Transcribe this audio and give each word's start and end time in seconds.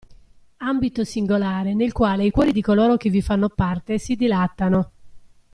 Ambito 0.57 1.03
singolare 1.03 1.75
nel 1.75 1.91
quale 1.91 2.25
i 2.25 2.31
cuori 2.31 2.51
di 2.53 2.63
coloro 2.63 2.97
che 2.97 3.11
vi 3.11 3.21
fanno 3.21 3.49
parte 3.49 3.99
si 3.99 4.15
dilatano. 4.15 4.91